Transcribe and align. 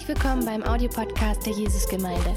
Herzlich 0.00 0.16
willkommen 0.16 0.46
beim 0.46 0.62
Audiopodcast 0.62 1.44
der 1.44 1.52
Jesusgemeinde. 1.52 2.34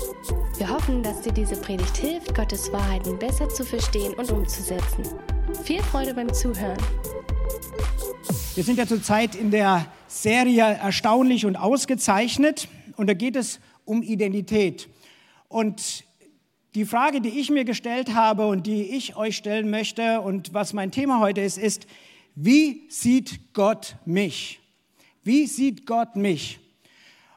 Wir 0.57 0.67
hoffen, 0.67 1.01
dass 1.01 1.21
dir 1.21 1.31
diese 1.31 1.55
Predigt 1.55 1.95
hilft, 1.95 2.35
Gottes 2.35 2.73
Wahrheiten 2.73 3.17
besser 3.17 3.47
zu 3.47 3.63
verstehen 3.63 4.13
und 4.15 4.29
umzusetzen. 4.31 5.05
Viel 5.63 5.81
Freude 5.81 6.13
beim 6.13 6.33
Zuhören. 6.33 6.77
Wir 8.55 8.65
sind 8.65 8.77
ja 8.77 8.85
zurzeit 8.85 9.35
in 9.35 9.49
der 9.49 9.85
Serie 10.07 10.61
Erstaunlich 10.63 11.45
und 11.45 11.55
Ausgezeichnet 11.55 12.67
und 12.97 13.07
da 13.07 13.13
geht 13.13 13.37
es 13.37 13.61
um 13.85 14.03
Identität. 14.03 14.89
Und 15.47 16.03
die 16.75 16.83
Frage, 16.83 17.21
die 17.21 17.39
ich 17.39 17.49
mir 17.49 17.63
gestellt 17.63 18.13
habe 18.13 18.45
und 18.45 18.67
die 18.67 18.83
ich 18.93 19.15
euch 19.15 19.37
stellen 19.37 19.69
möchte 19.69 20.19
und 20.19 20.53
was 20.53 20.73
mein 20.73 20.91
Thema 20.91 21.21
heute 21.21 21.39
ist, 21.39 21.57
ist, 21.57 21.87
wie 22.35 22.81
sieht 22.89 23.53
Gott 23.53 23.95
mich? 24.03 24.59
Wie 25.23 25.47
sieht 25.47 25.85
Gott 25.85 26.17
mich? 26.17 26.59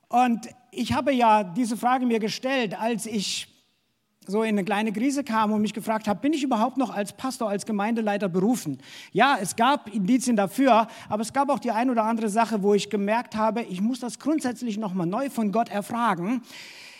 Und 0.09 0.49
ich 0.71 0.93
habe 0.93 1.13
ja 1.13 1.43
diese 1.43 1.77
Frage 1.77 2.07
mir 2.07 2.21
gestellt, 2.21 2.79
als 2.79 3.07
ich 3.07 3.49
so 4.29 4.43
in 4.43 4.51
eine 4.51 4.65
kleine 4.65 4.93
Krise 4.93 5.23
kam 5.23 5.53
und 5.53 5.63
mich 5.63 5.73
gefragt 5.73 6.09
habe, 6.09 6.21
bin 6.21 6.33
ich 6.33 6.43
überhaupt 6.43 6.77
noch 6.77 6.91
als 6.91 7.13
Pastor, 7.13 7.49
als 7.49 7.65
Gemeindeleiter 7.65 8.29
berufen? 8.29 8.79
Ja, 9.13 9.39
es 9.41 9.55
gab 9.55 9.93
Indizien 9.93 10.37
dafür, 10.37 10.89
aber 11.09 11.23
es 11.23 11.33
gab 11.33 11.49
auch 11.49 11.61
die 11.61 11.71
ein 11.71 11.91
oder 11.91 12.05
andere 12.05 12.29
Sache, 12.29 12.63
wo 12.63 12.75
ich 12.75 12.91
gemerkt 12.91 13.37
habe, 13.37 13.63
ich 13.63 13.81
muss 13.81 14.01
das 14.01 14.19
grundsätzlich 14.19 14.79
nochmal 14.79 15.07
neu 15.07 15.31
von 15.31 15.53
Gott 15.53 15.69
erfragen. 15.69 16.43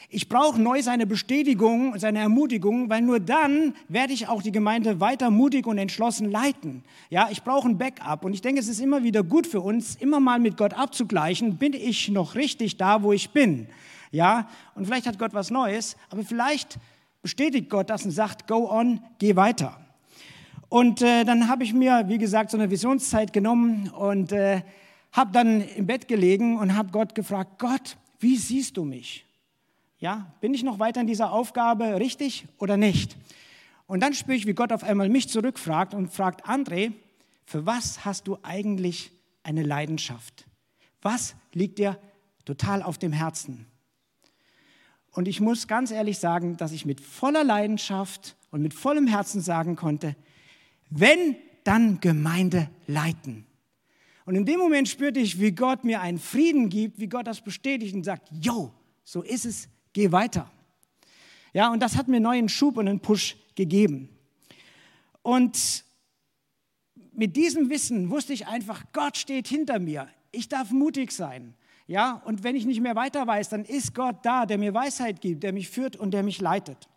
Ich 0.09 0.29
brauche 0.29 0.61
neu 0.61 0.83
seine 0.83 1.05
Bestätigung, 1.05 1.99
seine 1.99 2.21
Ermutigung, 2.21 2.89
weil 2.89 3.03
nur 3.03 3.19
dann 3.19 3.75
werde 3.89 4.13
ich 4.13 4.29
auch 4.29 4.41
die 4.41 4.53
Gemeinde 4.53 5.01
weiter 5.01 5.31
mutig 5.31 5.67
und 5.67 5.79
entschlossen 5.79 6.31
leiten. 6.31 6.85
Ja, 7.11 7.29
ich 7.31 7.43
brauche 7.43 7.69
ein 7.69 7.77
Backup 7.77 8.25
und 8.25 8.33
ich 8.33 8.41
denke, 8.41 8.61
es 8.61 8.69
ist 8.69 8.81
immer 8.81 9.03
wieder 9.03 9.25
gut 9.25 9.49
für 9.49 9.61
uns, 9.61 9.97
immer 9.97 10.21
mal 10.21 10.39
mit 10.39 10.57
Gott 10.57 10.75
abzugleichen, 10.75 11.57
bin 11.57 11.73
ich 11.73 12.09
noch 12.09 12.37
richtig 12.37 12.77
da, 12.77 13.03
wo 13.03 13.13
ich 13.13 13.31
bin? 13.31 13.67
Ja, 14.13 14.49
und 14.77 14.87
vielleicht 14.87 15.09
hat 15.09 15.19
Gott 15.19 15.35
was 15.35 15.51
Neues, 15.51 15.97
aber 16.09 16.23
vielleicht 16.23 16.79
bestätigt 17.21 17.69
Gott 17.69 17.91
das 17.91 18.05
und 18.05 18.13
sagt, 18.13 18.47
go 18.47 18.71
on, 18.71 19.01
geh 19.19 19.35
weiter. 19.35 19.81
Und 20.69 21.03
äh, 21.03 21.25
dann 21.25 21.49
habe 21.49 21.65
ich 21.65 21.75
mir, 21.75 22.05
wie 22.07 22.19
gesagt, 22.19 22.53
so 22.53 22.57
eine 22.57 22.71
Visionszeit 22.71 23.33
genommen 23.33 23.89
und 23.89 24.31
äh, 24.31 24.63
habe 25.11 25.33
dann 25.33 25.63
im 25.63 25.87
Bett 25.87 26.07
gelegen 26.07 26.59
und 26.59 26.77
habe 26.77 26.91
Gott 26.93 27.15
gefragt, 27.17 27.59
Gott, 27.59 27.97
wie 28.21 28.37
siehst 28.37 28.77
du 28.77 28.85
mich? 28.85 29.26
Ja, 29.99 30.35
bin 30.41 30.53
ich 30.53 30.63
noch 30.63 30.79
weiter 30.79 31.01
in 31.01 31.07
dieser 31.07 31.33
Aufgabe 31.33 31.99
richtig 31.99 32.47
oder 32.59 32.77
nicht? 32.77 33.17
Und 33.87 34.01
dann 34.01 34.13
spüre 34.13 34.37
ich, 34.37 34.47
wie 34.47 34.53
Gott 34.53 34.73
auf 34.73 34.85
einmal 34.85 35.09
mich 35.09 35.29
zurückfragt 35.29 35.95
und 35.95 36.13
fragt, 36.13 36.47
André, 36.47 36.93
für 37.45 37.65
was 37.65 38.05
hast 38.05 38.29
du 38.29 38.39
eigentlich 38.43 39.13
eine 39.43 39.63
Leidenschaft? 39.63 40.47
Was 41.01 41.35
liegt 41.53 41.79
dir 41.79 41.99
total 42.45 42.83
auf 42.83 42.99
dem 42.99 43.13
Herzen? 43.13 43.67
Und 45.13 45.29
ich 45.29 45.41
muss 45.41 45.67
ganz 45.67 45.93
ehrlich 45.93 46.19
sagen, 46.19 46.59
dass 46.59 46.73
ich 46.73 46.85
mit 46.85 47.01
voller 47.01 47.45
Leidenschaft 47.45 48.37
und 48.51 48.61
mit 48.61 48.75
vollem 48.75 49.07
Herzen 49.07 49.41
sagen 49.41 49.77
konnte, 49.77 50.15
wenn, 50.91 51.37
dann 51.65 52.01
Gemeinde 52.01 52.69
leiten. 52.87 53.47
Und 54.25 54.35
in 54.35 54.45
dem 54.45 54.59
Moment 54.59 54.89
spürte 54.89 55.21
ich, 55.21 55.41
wie 55.41 55.53
Gott 55.53 55.85
mir 55.85 56.01
einen 56.01 56.19
Frieden 56.19 56.69
gibt, 56.69 56.99
wie 56.99 57.09
Gott 57.09 57.27
das 57.27 57.41
bestätigt 57.41 57.95
und 57.95 58.05
sagt, 58.05 58.29
yo, 58.31 58.73
so 59.05 59.23
ist 59.23 59.47
es, 59.47 59.69
geh 59.97 60.13
weiter. 60.13 60.51
Ja, 61.55 61.73
und 61.73 61.81
das 61.81 61.97
hat 61.97 62.07
mir 62.07 62.21
neuen 62.21 62.51
Schub 62.51 62.77
und 62.77 62.87
einen 62.87 63.01
Push 63.01 63.35
gegeben. 63.55 64.11
Und 65.23 65.85
mit 67.13 67.35
diesem 67.35 67.71
Wissen 67.71 68.11
wusste 68.11 68.35
ich 68.35 68.47
einfach, 68.47 68.85
Gott 68.93 69.17
steht 69.17 69.49
hinter 69.49 69.79
mir. 69.79 70.07
Ich 70.33 70.51
darf 70.51 70.71
mutig 70.71 71.13
sein. 71.13 71.55
Ja, 71.87 72.21
und 72.27 72.45
wenn 72.45 72.57
ich 72.57 72.67
nicht 72.67 72.83
mehr 72.83 72.95
weiter 72.95 73.27
weiß, 73.27 73.49
dann 73.49 73.65
ist 73.65 73.95
Gott 73.95 74.17
da, 74.23 74.45
der 74.45 74.59
mir 74.59 74.75
Weisheit 74.75 75.23
gibt, 75.23 75.45
der 75.45 75.55
mich 75.55 75.71
führt 75.71 75.97
und 75.97 76.11
der 76.11 76.23
mich 76.23 76.43
leitet. 76.43 76.91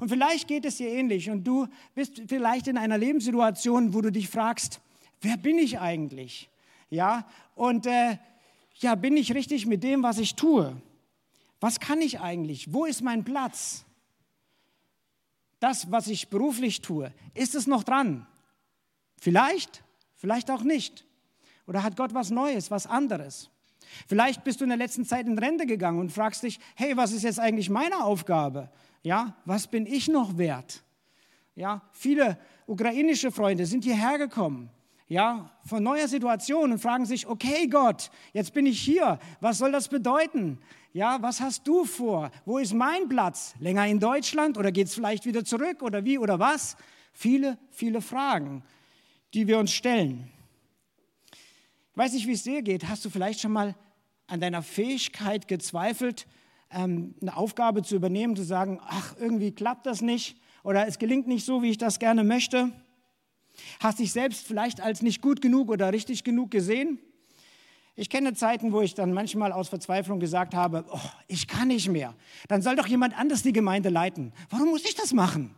Und 0.00 0.08
vielleicht 0.08 0.48
geht 0.48 0.64
es 0.64 0.78
dir 0.78 0.88
ähnlich 0.88 1.28
und 1.28 1.44
du 1.44 1.66
bist 1.94 2.22
vielleicht 2.26 2.68
in 2.68 2.78
einer 2.78 2.96
Lebenssituation, 2.96 3.92
wo 3.92 4.00
du 4.00 4.10
dich 4.10 4.30
fragst, 4.30 4.80
wer 5.20 5.36
bin 5.36 5.58
ich 5.58 5.78
eigentlich? 5.78 6.48
Ja, 6.88 7.26
und 7.54 7.84
äh, 7.84 8.16
ja, 8.78 8.94
bin 8.94 9.18
ich 9.18 9.34
richtig 9.34 9.66
mit 9.66 9.82
dem, 9.82 10.02
was 10.02 10.16
ich 10.16 10.36
tue? 10.36 10.80
Was 11.60 11.80
kann 11.80 12.00
ich 12.00 12.20
eigentlich? 12.20 12.72
Wo 12.72 12.84
ist 12.84 13.02
mein 13.02 13.24
Platz? 13.24 13.84
Das, 15.60 15.90
was 15.90 16.06
ich 16.08 16.28
beruflich 16.28 16.82
tue, 16.82 17.12
ist 17.34 17.54
es 17.54 17.66
noch 17.66 17.82
dran? 17.82 18.26
Vielleicht, 19.18 19.82
vielleicht 20.16 20.50
auch 20.50 20.62
nicht. 20.62 21.06
Oder 21.66 21.82
hat 21.82 21.96
Gott 21.96 22.14
was 22.14 22.30
Neues, 22.30 22.70
was 22.70 22.86
anderes? 22.86 23.50
Vielleicht 24.06 24.44
bist 24.44 24.60
du 24.60 24.64
in 24.64 24.70
der 24.70 24.78
letzten 24.78 25.04
Zeit 25.04 25.26
in 25.26 25.38
Rente 25.38 25.66
gegangen 25.66 25.98
und 25.98 26.12
fragst 26.12 26.42
dich, 26.42 26.58
hey, 26.74 26.96
was 26.96 27.12
ist 27.12 27.22
jetzt 27.22 27.40
eigentlich 27.40 27.70
meine 27.70 28.04
Aufgabe? 28.04 28.70
Ja, 29.02 29.36
was 29.44 29.66
bin 29.66 29.86
ich 29.86 30.08
noch 30.08 30.36
wert? 30.36 30.82
Ja, 31.54 31.82
viele 31.92 32.38
ukrainische 32.66 33.32
Freunde 33.32 33.64
sind 33.64 33.84
hierher 33.84 34.18
gekommen, 34.18 34.70
ja, 35.08 35.50
von 35.64 35.82
neuer 35.82 36.08
Situation 36.08 36.72
und 36.72 36.78
fragen 36.78 37.06
sich, 37.06 37.26
okay 37.26 37.68
Gott, 37.68 38.10
jetzt 38.32 38.52
bin 38.52 38.66
ich 38.66 38.80
hier, 38.80 39.18
was 39.40 39.58
soll 39.58 39.72
das 39.72 39.88
bedeuten? 39.88 40.58
Ja, 40.92 41.20
was 41.20 41.40
hast 41.40 41.68
du 41.68 41.84
vor? 41.84 42.30
Wo 42.44 42.58
ist 42.58 42.72
mein 42.72 43.08
Platz? 43.08 43.54
Länger 43.60 43.86
in 43.86 44.00
Deutschland 44.00 44.58
oder 44.58 44.72
geht 44.72 44.88
es 44.88 44.94
vielleicht 44.94 45.26
wieder 45.26 45.44
zurück 45.44 45.82
oder 45.82 46.04
wie 46.04 46.18
oder 46.18 46.38
was? 46.38 46.76
Viele, 47.12 47.58
viele 47.70 48.00
Fragen, 48.00 48.64
die 49.34 49.46
wir 49.46 49.58
uns 49.58 49.72
stellen. 49.72 50.30
Ich 51.92 51.96
weiß 51.96 52.12
nicht, 52.14 52.26
wie 52.26 52.32
es 52.32 52.42
dir 52.42 52.62
geht. 52.62 52.88
Hast 52.88 53.04
du 53.04 53.10
vielleicht 53.10 53.40
schon 53.40 53.52
mal 53.52 53.74
an 54.26 54.40
deiner 54.40 54.62
Fähigkeit 54.62 55.46
gezweifelt, 55.48 56.26
ähm, 56.70 57.14
eine 57.20 57.36
Aufgabe 57.36 57.82
zu 57.82 57.94
übernehmen, 57.94 58.34
zu 58.34 58.42
sagen, 58.42 58.80
ach, 58.84 59.14
irgendwie 59.18 59.52
klappt 59.52 59.86
das 59.86 60.00
nicht 60.00 60.36
oder 60.64 60.88
es 60.88 60.98
gelingt 60.98 61.28
nicht 61.28 61.44
so, 61.44 61.62
wie 61.62 61.70
ich 61.70 61.78
das 61.78 61.98
gerne 61.98 62.24
möchte? 62.24 62.72
Hast 63.80 63.98
dich 63.98 64.12
selbst 64.12 64.46
vielleicht 64.46 64.80
als 64.80 65.02
nicht 65.02 65.22
gut 65.22 65.40
genug 65.40 65.70
oder 65.70 65.92
richtig 65.92 66.24
genug 66.24 66.50
gesehen? 66.50 66.98
Ich 67.98 68.10
kenne 68.10 68.34
Zeiten, 68.34 68.72
wo 68.72 68.82
ich 68.82 68.94
dann 68.94 69.14
manchmal 69.14 69.52
aus 69.52 69.68
Verzweiflung 69.68 70.20
gesagt 70.20 70.54
habe, 70.54 70.84
oh, 70.90 71.00
ich 71.28 71.48
kann 71.48 71.68
nicht 71.68 71.88
mehr. 71.88 72.14
Dann 72.46 72.60
soll 72.60 72.76
doch 72.76 72.86
jemand 72.86 73.18
anders 73.18 73.42
die 73.42 73.54
Gemeinde 73.54 73.88
leiten. 73.88 74.32
Warum 74.50 74.68
muss 74.68 74.84
ich 74.84 74.94
das 74.94 75.14
machen? 75.14 75.54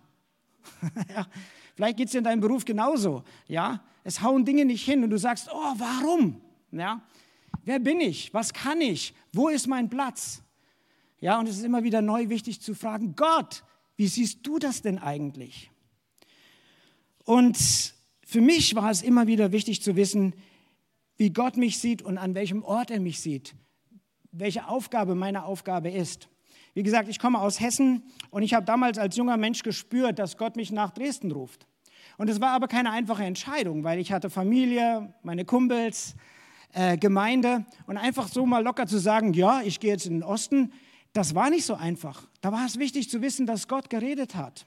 ja, 1.14 1.26
vielleicht 1.74 1.96
geht 1.96 2.06
es 2.06 2.12
dir 2.12 2.18
in 2.18 2.24
deinem 2.24 2.40
Beruf 2.40 2.64
genauso. 2.64 3.24
Ja, 3.48 3.82
es 4.04 4.22
hauen 4.22 4.44
Dinge 4.44 4.64
nicht 4.64 4.84
hin 4.84 5.02
und 5.02 5.10
du 5.10 5.18
sagst, 5.18 5.48
oh, 5.52 5.74
warum? 5.76 6.40
Ja, 6.70 7.02
wer 7.64 7.80
bin 7.80 8.00
ich? 8.00 8.32
Was 8.32 8.52
kann 8.52 8.80
ich? 8.80 9.14
Wo 9.32 9.48
ist 9.48 9.66
mein 9.66 9.90
Platz? 9.90 10.42
Ja, 11.20 11.40
und 11.40 11.48
es 11.48 11.56
ist 11.56 11.64
immer 11.64 11.82
wieder 11.82 12.02
neu 12.02 12.28
wichtig 12.28 12.60
zu 12.60 12.74
fragen, 12.74 13.16
Gott, 13.16 13.64
wie 13.96 14.06
siehst 14.06 14.46
du 14.46 14.60
das 14.60 14.80
denn 14.80 14.98
eigentlich? 14.98 15.72
Und 17.28 17.92
für 18.24 18.40
mich 18.40 18.74
war 18.74 18.90
es 18.90 19.02
immer 19.02 19.26
wieder 19.26 19.52
wichtig 19.52 19.82
zu 19.82 19.96
wissen, 19.96 20.32
wie 21.18 21.28
Gott 21.28 21.58
mich 21.58 21.78
sieht 21.78 22.00
und 22.00 22.16
an 22.16 22.34
welchem 22.34 22.62
Ort 22.62 22.90
er 22.90 23.00
mich 23.00 23.20
sieht, 23.20 23.54
welche 24.32 24.66
Aufgabe 24.66 25.14
meine 25.14 25.44
Aufgabe 25.44 25.90
ist. 25.90 26.30
Wie 26.72 26.82
gesagt, 26.82 27.06
ich 27.06 27.18
komme 27.18 27.38
aus 27.38 27.60
Hessen 27.60 28.02
und 28.30 28.44
ich 28.44 28.54
habe 28.54 28.64
damals 28.64 28.96
als 28.96 29.14
junger 29.14 29.36
Mensch 29.36 29.62
gespürt, 29.62 30.18
dass 30.18 30.38
Gott 30.38 30.56
mich 30.56 30.72
nach 30.72 30.90
Dresden 30.90 31.30
ruft. 31.30 31.66
Und 32.16 32.30
es 32.30 32.40
war 32.40 32.52
aber 32.52 32.66
keine 32.66 32.92
einfache 32.92 33.24
Entscheidung, 33.24 33.84
weil 33.84 33.98
ich 33.98 34.10
hatte 34.10 34.30
Familie, 34.30 35.12
meine 35.22 35.44
Kumpels, 35.44 36.16
äh, 36.72 36.96
Gemeinde 36.96 37.66
und 37.86 37.98
einfach 37.98 38.28
so 38.28 38.46
mal 38.46 38.64
locker 38.64 38.86
zu 38.86 38.96
sagen, 38.96 39.34
ja, 39.34 39.60
ich 39.60 39.80
gehe 39.80 39.90
jetzt 39.90 40.06
in 40.06 40.14
den 40.14 40.22
Osten, 40.22 40.72
das 41.12 41.34
war 41.34 41.50
nicht 41.50 41.66
so 41.66 41.74
einfach. 41.74 42.26
Da 42.40 42.52
war 42.52 42.64
es 42.64 42.78
wichtig 42.78 43.10
zu 43.10 43.20
wissen, 43.20 43.44
dass 43.44 43.68
Gott 43.68 43.90
geredet 43.90 44.34
hat. 44.34 44.64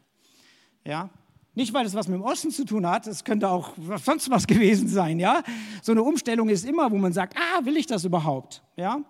Ja, 0.86 1.10
nicht, 1.54 1.74
weil 1.74 1.86
es 1.86 1.94
was 1.94 2.08
mit 2.08 2.16
dem 2.16 2.24
Osten 2.24 2.52
zu 2.52 2.66
tun 2.66 2.88
hat, 2.88 3.08
es 3.08 3.24
könnte 3.24 3.50
auch 3.50 3.74
sonst 4.04 4.30
was 4.30 4.48
gewesen 4.48 4.88
sein, 4.88 5.20
ja. 5.20 5.44
So 5.82 5.92
eine 5.92 6.04
Umstellung 6.04 6.50
ist 6.50 6.66
immer, 6.66 6.92
wo 6.92 6.98
man 6.98 7.14
sagt, 7.14 7.36
ah, 7.38 7.66
will 7.66 7.78
ich 7.78 7.88
das 7.88 8.06
überhaupt, 8.06 8.64
ja. 8.76 9.04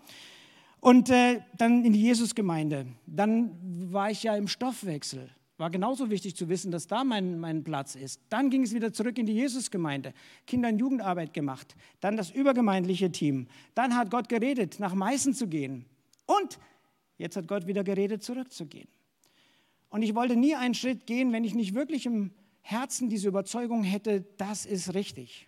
Und 0.79 1.11
äh, 1.11 1.41
dann 1.57 1.85
in 1.85 1.93
die 1.93 2.01
Jesusgemeinde. 2.01 2.87
Dann 3.05 3.51
war 3.91 4.09
ich 4.09 4.23
ja 4.23 4.35
im 4.35 4.47
Stoffwechsel. 4.47 5.29
War 5.57 5.69
genauso 5.69 6.09
wichtig 6.09 6.35
zu 6.35 6.49
wissen, 6.49 6.71
dass 6.71 6.87
da 6.87 7.03
mein, 7.03 7.39
mein 7.39 7.63
Platz 7.63 7.93
ist. 7.93 8.19
Dann 8.29 8.49
ging 8.49 8.63
es 8.63 8.73
wieder 8.73 8.91
zurück 8.91 9.19
in 9.19 9.27
die 9.27 9.35
Jesusgemeinde. 9.35 10.11
Kinder- 10.47 10.69
und 10.69 10.79
Jugendarbeit 10.79 11.35
gemacht. 11.35 11.75
Dann 11.99 12.17
das 12.17 12.31
übergemeindliche 12.31 13.11
Team. 13.11 13.47
Dann 13.75 13.95
hat 13.95 14.09
Gott 14.09 14.27
geredet, 14.27 14.79
nach 14.79 14.95
Meißen 14.95 15.35
zu 15.35 15.47
gehen. 15.47 15.85
Und 16.25 16.57
jetzt 17.19 17.35
hat 17.35 17.47
Gott 17.47 17.67
wieder 17.67 17.83
geredet, 17.83 18.23
zurückzugehen. 18.23 18.87
Und 19.91 20.01
ich 20.01 20.15
wollte 20.15 20.35
nie 20.35 20.55
einen 20.55 20.73
Schritt 20.73 21.05
gehen, 21.05 21.31
wenn 21.33 21.43
ich 21.43 21.53
nicht 21.53 21.75
wirklich 21.75 22.05
im 22.05 22.31
Herzen 22.61 23.09
diese 23.09 23.27
Überzeugung 23.27 23.83
hätte, 23.83 24.25
das 24.37 24.65
ist 24.65 24.93
richtig. 24.93 25.47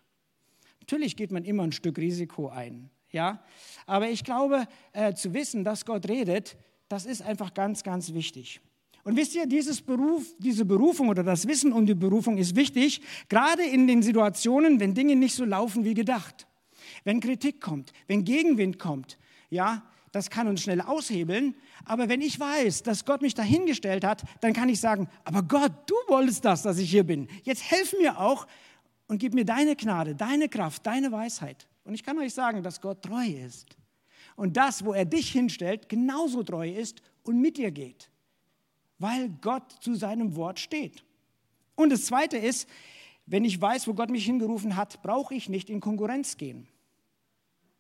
Natürlich 0.82 1.16
geht 1.16 1.32
man 1.32 1.46
immer 1.46 1.64
ein 1.64 1.72
Stück 1.72 1.98
Risiko 1.98 2.50
ein, 2.50 2.90
ja. 3.10 3.42
Aber 3.88 4.10
ich 4.10 4.24
glaube, 4.24 4.68
äh, 4.92 5.14
zu 5.14 5.34
wissen, 5.34 5.64
dass 5.64 5.86
Gott 5.86 6.10
redet, 6.10 6.58
das 6.90 7.06
ist 7.06 7.22
einfach 7.22 7.54
ganz, 7.54 7.84
ganz 7.84 8.14
wichtig. 8.14 8.60
Und 9.06 9.16
wisst 9.16 9.34
ihr, 9.36 9.46
dieses 9.46 9.82
Beruf, 9.82 10.26
diese 10.40 10.66
Berufung 10.66 11.08
oder 11.08 11.24
das 11.24 11.48
Wissen 11.48 11.72
um 11.72 11.86
die 11.86 11.96
Berufung 11.96 12.38
ist 12.38 12.56
wichtig, 12.56 13.02
gerade 13.30 13.64
in 13.64 13.88
den 13.88 14.02
Situationen, 14.02 14.80
wenn 14.80 14.94
Dinge 14.94 15.16
nicht 15.16 15.36
so 15.36 15.46
laufen 15.46 15.86
wie 15.86 15.94
gedacht. 15.94 16.48
Wenn 17.06 17.22
Kritik 17.22 17.62
kommt, 17.62 17.94
wenn 18.08 18.26
Gegenwind 18.26 18.78
kommt, 18.78 19.18
ja, 19.50 19.84
das 20.14 20.30
kann 20.30 20.48
uns 20.48 20.62
schnell 20.62 20.80
aushebeln. 20.80 21.56
Aber 21.86 22.08
wenn 22.08 22.22
ich 22.22 22.40
weiß, 22.40 22.84
dass 22.84 23.04
Gott 23.04 23.24
mich 23.24 23.34
dahingestellt 23.34 24.06
hat, 24.06 24.24
dann 24.42 24.54
kann 24.54 24.70
ich 24.70 24.80
sagen, 24.80 25.10
aber 25.26 25.42
Gott, 25.42 25.72
du 25.88 25.96
wolltest 26.08 26.46
das, 26.46 26.62
dass 26.62 26.78
ich 26.78 26.90
hier 26.90 27.04
bin. 27.04 27.28
Jetzt 27.44 27.70
helf 27.70 27.94
mir 28.00 28.20
auch 28.20 28.48
und 29.08 29.18
gib 29.18 29.34
mir 29.34 29.44
deine 29.44 29.76
Gnade, 29.76 30.16
deine 30.16 30.50
Kraft, 30.50 30.86
deine 30.86 31.12
Weisheit. 31.12 31.68
Und 31.84 31.96
ich 31.96 32.04
kann 32.04 32.20
euch 32.20 32.32
sagen, 32.32 32.62
dass 32.62 32.80
Gott 32.80 33.02
treu 33.02 33.26
ist. 33.26 33.76
Und 34.36 34.56
das, 34.56 34.86
wo 34.86 34.94
er 34.94 35.06
dich 35.06 35.32
hinstellt, 35.32 35.90
genauso 35.90 36.44
treu 36.44 36.70
ist 36.70 37.02
und 37.24 37.42
mit 37.42 37.58
dir 37.58 37.72
geht. 37.72 38.12
Weil 39.00 39.30
Gott 39.42 39.72
zu 39.82 39.96
seinem 39.96 40.36
Wort 40.36 40.60
steht. 40.60 41.04
Und 41.74 41.90
das 41.90 42.06
Zweite 42.06 42.38
ist, 42.38 42.70
wenn 43.26 43.46
ich 43.46 43.60
weiß, 43.60 43.88
wo 43.88 43.96
Gott 43.96 44.12
mich 44.12 44.26
hingerufen 44.26 44.76
hat, 44.76 45.02
brauche 45.02 45.34
ich 45.34 45.50
nicht 45.50 45.72
in 45.72 45.80
Konkurrenz 45.80 46.38
gehen. 46.38 46.68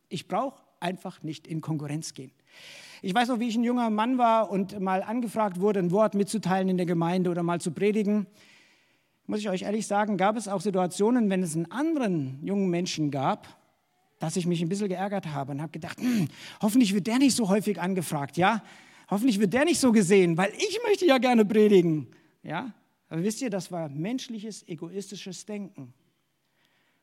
Ich 0.09 0.27
brauche 0.27 0.63
einfach 0.83 1.23
nicht 1.23 1.47
in 1.47 1.61
Konkurrenz 1.61 2.13
gehen. 2.13 2.31
Ich 3.01 3.13
weiß 3.13 3.29
noch, 3.29 3.39
wie 3.39 3.47
ich 3.47 3.55
ein 3.55 3.63
junger 3.63 3.89
Mann 3.89 4.17
war 4.17 4.49
und 4.49 4.79
mal 4.79 5.03
angefragt 5.03 5.59
wurde, 5.59 5.79
ein 5.79 5.91
Wort 5.91 6.13
mitzuteilen 6.13 6.69
in 6.69 6.77
der 6.77 6.85
Gemeinde 6.85 7.29
oder 7.29 7.43
mal 7.43 7.59
zu 7.59 7.71
predigen. 7.71 8.27
Muss 9.25 9.39
ich 9.39 9.49
euch 9.49 9.63
ehrlich 9.63 9.87
sagen, 9.87 10.17
gab 10.17 10.37
es 10.37 10.47
auch 10.47 10.61
Situationen, 10.61 11.29
wenn 11.29 11.43
es 11.43 11.55
einen 11.55 11.71
anderen 11.71 12.39
jungen 12.45 12.69
Menschen 12.69 13.11
gab, 13.11 13.47
dass 14.19 14.37
ich 14.37 14.45
mich 14.45 14.61
ein 14.61 14.69
bisschen 14.69 14.87
geärgert 14.87 15.27
habe 15.27 15.51
und 15.51 15.61
habe 15.61 15.71
gedacht, 15.71 15.99
hm, 15.99 16.29
hoffentlich 16.61 16.93
wird 16.93 17.07
der 17.07 17.19
nicht 17.19 17.35
so 17.35 17.49
häufig 17.49 17.81
angefragt, 17.81 18.37
ja? 18.37 18.63
Hoffentlich 19.09 19.39
wird 19.39 19.53
der 19.53 19.65
nicht 19.65 19.79
so 19.79 19.91
gesehen, 19.91 20.37
weil 20.37 20.51
ich 20.55 20.79
möchte 20.87 21.05
ja 21.05 21.17
gerne 21.17 21.43
predigen, 21.43 22.07
ja? 22.41 22.73
Aber 23.09 23.21
wisst 23.23 23.41
ihr, 23.41 23.49
das 23.49 23.71
war 23.71 23.89
menschliches, 23.89 24.67
egoistisches 24.67 25.45
Denken. 25.45 25.93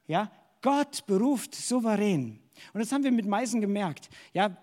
Ja, 0.06 0.31
Gott 0.62 1.06
beruft 1.06 1.55
souverän. 1.55 2.41
Und 2.73 2.81
das 2.81 2.93
haben 2.93 3.05
wir 3.05 3.12
mit 3.12 3.27
Meißen 3.27 3.61
gemerkt. 3.61 4.09
Ja, 4.33 4.57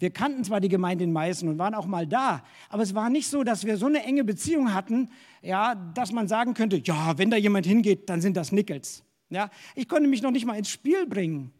wir 0.00 0.10
kannten 0.10 0.44
zwar 0.44 0.60
die 0.60 0.70
Gemeinde 0.70 1.04
in 1.04 1.12
Meißen 1.12 1.46
und 1.46 1.58
waren 1.58 1.74
auch 1.74 1.86
mal 1.86 2.06
da, 2.06 2.42
aber 2.70 2.82
es 2.82 2.94
war 2.94 3.10
nicht 3.10 3.28
so, 3.28 3.44
dass 3.44 3.64
wir 3.66 3.76
so 3.76 3.86
eine 3.86 4.02
enge 4.02 4.24
Beziehung 4.24 4.72
hatten, 4.72 5.10
ja, 5.42 5.74
dass 5.74 6.10
man 6.10 6.26
sagen 6.26 6.54
könnte, 6.54 6.80
ja, 6.82 7.18
wenn 7.18 7.30
da 7.30 7.36
jemand 7.36 7.66
hingeht, 7.66 8.08
dann 8.08 8.22
sind 8.22 8.36
das 8.36 8.50
Nickels. 8.50 9.04
Ja, 9.28 9.50
ich 9.74 9.88
konnte 9.88 10.08
mich 10.08 10.22
noch 10.22 10.30
nicht 10.30 10.46
mal 10.46 10.56
ins 10.56 10.70
Spiel 10.70 11.06
bringen, 11.06 11.52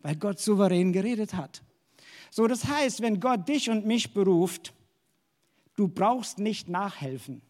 weil 0.00 0.16
Gott 0.16 0.38
souverän 0.38 0.92
geredet 0.92 1.32
hat. 1.32 1.62
So, 2.30 2.46
das 2.46 2.66
heißt, 2.66 3.00
wenn 3.00 3.20
Gott 3.20 3.48
dich 3.48 3.70
und 3.70 3.86
mich 3.86 4.12
beruft, 4.12 4.74
du 5.76 5.88
brauchst 5.88 6.38
nicht 6.38 6.68
nachhelfen, 6.68 7.40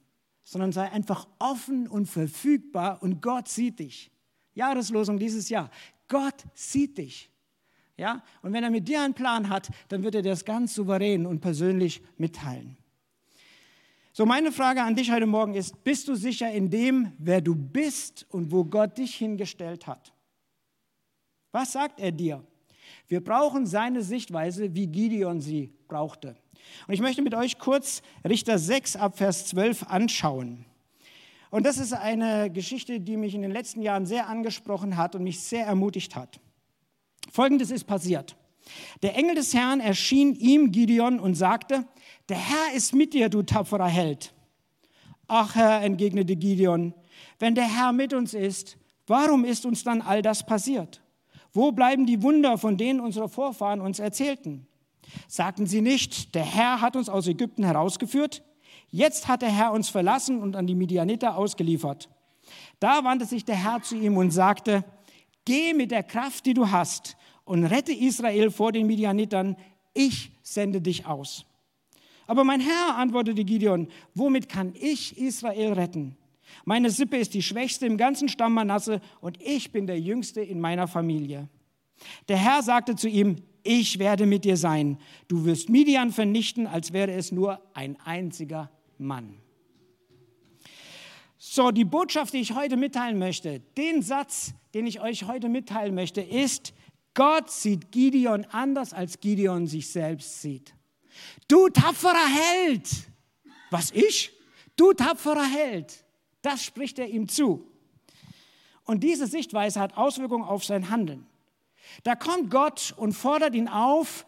sondern 0.44 0.70
sei 0.70 0.90
einfach 0.90 1.26
offen 1.40 1.88
und 1.88 2.06
verfügbar 2.06 3.02
und 3.02 3.22
Gott 3.22 3.48
sieht 3.48 3.80
dich. 3.80 4.12
Jahreslosung 4.54 5.18
dieses 5.18 5.48
Jahr. 5.48 5.68
Gott 6.06 6.44
sieht 6.54 6.98
dich. 6.98 7.31
Ja? 8.02 8.20
Und 8.42 8.52
wenn 8.52 8.64
er 8.64 8.70
mit 8.70 8.88
dir 8.88 9.00
einen 9.00 9.14
Plan 9.14 9.48
hat, 9.48 9.70
dann 9.88 10.02
wird 10.02 10.16
er 10.16 10.22
das 10.22 10.44
ganz 10.44 10.74
souverän 10.74 11.24
und 11.24 11.38
persönlich 11.38 12.02
mitteilen. 12.18 12.76
So, 14.12 14.26
meine 14.26 14.50
Frage 14.50 14.82
an 14.82 14.96
dich 14.96 15.12
heute 15.12 15.26
Morgen 15.26 15.54
ist, 15.54 15.84
bist 15.84 16.08
du 16.08 16.16
sicher 16.16 16.50
in 16.50 16.68
dem, 16.68 17.12
wer 17.18 17.40
du 17.40 17.54
bist 17.54 18.26
und 18.28 18.50
wo 18.50 18.64
Gott 18.64 18.98
dich 18.98 19.14
hingestellt 19.14 19.86
hat? 19.86 20.12
Was 21.52 21.70
sagt 21.70 22.00
er 22.00 22.10
dir? 22.10 22.44
Wir 23.06 23.22
brauchen 23.22 23.66
seine 23.66 24.02
Sichtweise, 24.02 24.74
wie 24.74 24.88
Gideon 24.88 25.40
sie 25.40 25.72
brauchte. 25.86 26.34
Und 26.88 26.94
ich 26.94 27.00
möchte 27.00 27.22
mit 27.22 27.36
euch 27.36 27.60
kurz 27.60 28.02
Richter 28.28 28.58
6 28.58 28.96
ab 28.96 29.16
Vers 29.16 29.46
12 29.46 29.84
anschauen. 29.84 30.64
Und 31.50 31.64
das 31.64 31.78
ist 31.78 31.92
eine 31.92 32.50
Geschichte, 32.50 32.98
die 32.98 33.16
mich 33.16 33.36
in 33.36 33.42
den 33.42 33.52
letzten 33.52 33.80
Jahren 33.80 34.06
sehr 34.06 34.28
angesprochen 34.28 34.96
hat 34.96 35.14
und 35.14 35.22
mich 35.22 35.38
sehr 35.38 35.66
ermutigt 35.66 36.16
hat. 36.16 36.40
Folgendes 37.32 37.70
ist 37.70 37.84
passiert. 37.84 38.36
Der 39.02 39.16
Engel 39.16 39.34
des 39.34 39.54
Herrn 39.54 39.80
erschien 39.80 40.34
ihm, 40.34 40.70
Gideon, 40.70 41.18
und 41.18 41.34
sagte, 41.34 41.86
der 42.28 42.36
Herr 42.36 42.76
ist 42.76 42.94
mit 42.94 43.14
dir, 43.14 43.28
du 43.28 43.42
tapferer 43.42 43.88
Held. 43.88 44.32
Ach 45.26 45.54
Herr, 45.54 45.82
entgegnete 45.82 46.36
Gideon, 46.36 46.94
wenn 47.38 47.54
der 47.54 47.64
Herr 47.64 47.92
mit 47.92 48.12
uns 48.12 48.34
ist, 48.34 48.76
warum 49.06 49.44
ist 49.44 49.64
uns 49.64 49.82
dann 49.82 50.02
all 50.02 50.20
das 50.22 50.44
passiert? 50.44 51.02
Wo 51.52 51.72
bleiben 51.72 52.06
die 52.06 52.22
Wunder, 52.22 52.58
von 52.58 52.76
denen 52.76 53.00
unsere 53.00 53.28
Vorfahren 53.28 53.80
uns 53.80 53.98
erzählten? 53.98 54.66
Sagten 55.26 55.66
sie 55.66 55.80
nicht, 55.80 56.34
der 56.34 56.44
Herr 56.44 56.80
hat 56.80 56.96
uns 56.96 57.08
aus 57.08 57.26
Ägypten 57.26 57.64
herausgeführt? 57.64 58.42
Jetzt 58.90 59.26
hat 59.26 59.42
der 59.42 59.50
Herr 59.50 59.72
uns 59.72 59.88
verlassen 59.88 60.40
und 60.40 60.54
an 60.54 60.66
die 60.66 60.74
Midianiter 60.74 61.36
ausgeliefert. 61.36 62.10
Da 62.78 63.04
wandte 63.04 63.24
sich 63.26 63.44
der 63.44 63.56
Herr 63.56 63.82
zu 63.82 63.96
ihm 63.96 64.16
und 64.16 64.30
sagte, 64.32 64.84
geh 65.44 65.74
mit 65.74 65.90
der 65.90 66.02
Kraft, 66.02 66.46
die 66.46 66.54
du 66.54 66.70
hast, 66.70 67.16
und 67.44 67.64
rette 67.64 67.92
Israel 67.92 68.50
vor 68.50 68.72
den 68.72 68.86
Midianitern. 68.86 69.56
Ich 69.94 70.30
sende 70.42 70.80
dich 70.80 71.06
aus. 71.06 71.44
Aber 72.26 72.44
mein 72.44 72.60
Herr, 72.60 72.96
antwortete 72.96 73.44
Gideon, 73.44 73.88
womit 74.14 74.48
kann 74.48 74.72
ich 74.78 75.18
Israel 75.18 75.72
retten? 75.72 76.16
Meine 76.64 76.90
Sippe 76.90 77.16
ist 77.16 77.34
die 77.34 77.42
schwächste 77.42 77.86
im 77.86 77.96
ganzen 77.96 78.28
Stamm 78.28 78.54
Manasse 78.54 79.00
und 79.20 79.40
ich 79.40 79.72
bin 79.72 79.86
der 79.86 79.98
jüngste 79.98 80.40
in 80.40 80.60
meiner 80.60 80.86
Familie. 80.86 81.48
Der 82.28 82.36
Herr 82.36 82.62
sagte 82.62 82.94
zu 82.94 83.08
ihm, 83.08 83.36
ich 83.64 83.98
werde 83.98 84.26
mit 84.26 84.44
dir 84.44 84.56
sein. 84.56 84.98
Du 85.28 85.44
wirst 85.44 85.68
Midian 85.68 86.10
vernichten, 86.10 86.66
als 86.66 86.92
wäre 86.92 87.12
es 87.12 87.32
nur 87.32 87.60
ein 87.74 87.96
einziger 88.04 88.70
Mann. 88.98 89.36
So, 91.38 91.70
die 91.70 91.84
Botschaft, 91.84 92.34
die 92.34 92.38
ich 92.38 92.54
heute 92.54 92.76
mitteilen 92.76 93.18
möchte, 93.18 93.60
den 93.76 94.02
Satz, 94.02 94.54
den 94.74 94.86
ich 94.86 95.00
euch 95.00 95.24
heute 95.24 95.48
mitteilen 95.48 95.94
möchte, 95.94 96.20
ist, 96.20 96.72
Gott 97.14 97.50
sieht 97.50 97.92
Gideon 97.92 98.46
anders, 98.50 98.92
als 98.92 99.20
Gideon 99.20 99.66
sich 99.66 99.90
selbst 99.90 100.40
sieht. 100.40 100.74
Du 101.48 101.68
tapferer 101.68 102.26
Held! 102.26 102.88
Was 103.70 103.90
ich? 103.90 104.32
Du 104.76 104.92
tapferer 104.92 105.44
Held! 105.44 106.04
Das 106.40 106.64
spricht 106.64 106.98
er 106.98 107.08
ihm 107.08 107.28
zu. 107.28 107.66
Und 108.84 109.02
diese 109.02 109.26
Sichtweise 109.26 109.80
hat 109.80 109.96
Auswirkungen 109.96 110.44
auf 110.44 110.64
sein 110.64 110.90
Handeln. 110.90 111.26
Da 112.02 112.14
kommt 112.16 112.50
Gott 112.50 112.94
und 112.96 113.12
fordert 113.12 113.54
ihn 113.54 113.68
auf, 113.68 114.26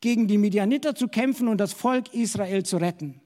gegen 0.00 0.26
die 0.26 0.36
Midianiter 0.36 0.94
zu 0.94 1.08
kämpfen 1.08 1.48
und 1.48 1.58
das 1.58 1.72
Volk 1.72 2.12
Israel 2.12 2.62
zu 2.64 2.76
retten. 2.76 3.20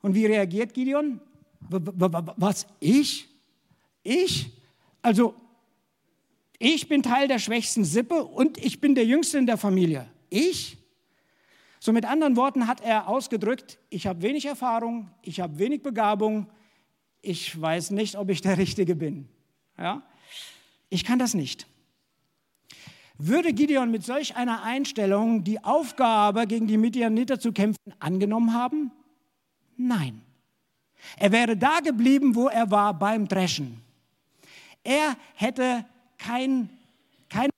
Und 0.00 0.14
wie 0.14 0.26
reagiert 0.26 0.72
Gideon? 0.72 1.20
Was? 1.60 2.66
Ich? 2.80 3.28
Ich? 4.02 4.55
Also, 5.06 5.36
ich 6.58 6.88
bin 6.88 7.00
Teil 7.00 7.28
der 7.28 7.38
schwächsten 7.38 7.84
Sippe 7.84 8.24
und 8.24 8.58
ich 8.58 8.80
bin 8.80 8.96
der 8.96 9.04
Jüngste 9.06 9.38
in 9.38 9.46
der 9.46 9.56
Familie. 9.56 10.10
Ich? 10.30 10.78
So 11.78 11.92
mit 11.92 12.04
anderen 12.04 12.34
Worten 12.34 12.66
hat 12.66 12.80
er 12.80 13.06
ausgedrückt, 13.06 13.78
ich 13.88 14.08
habe 14.08 14.22
wenig 14.22 14.46
Erfahrung, 14.46 15.08
ich 15.22 15.38
habe 15.38 15.60
wenig 15.60 15.84
Begabung, 15.84 16.48
ich 17.22 17.60
weiß 17.60 17.92
nicht, 17.92 18.16
ob 18.16 18.30
ich 18.30 18.40
der 18.40 18.58
Richtige 18.58 18.96
bin. 18.96 19.28
Ja? 19.78 20.02
Ich 20.88 21.04
kann 21.04 21.20
das 21.20 21.34
nicht. 21.34 21.68
Würde 23.16 23.52
Gideon 23.52 23.92
mit 23.92 24.02
solch 24.02 24.34
einer 24.34 24.64
Einstellung 24.64 25.44
die 25.44 25.62
Aufgabe, 25.62 26.48
gegen 26.48 26.66
die 26.66 26.78
Midianiter 26.78 27.38
zu 27.38 27.52
kämpfen, 27.52 27.94
angenommen 28.00 28.52
haben? 28.52 28.90
Nein. 29.76 30.20
Er 31.16 31.30
wäre 31.30 31.56
da 31.56 31.78
geblieben, 31.78 32.34
wo 32.34 32.48
er 32.48 32.72
war 32.72 32.92
beim 32.92 33.28
Dreschen. 33.28 33.85
Er 34.86 35.16
hätte 35.34 35.84
kein, 36.16 36.70
kein 37.28 37.50